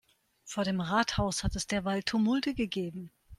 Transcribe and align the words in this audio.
Vor 0.45 0.63
dem 0.63 0.81
Rathaus 0.81 1.43
hat 1.43 1.55
es 1.55 1.67
derweil 1.67 2.01
Tumulte 2.01 2.55
gegeben. 2.55 3.11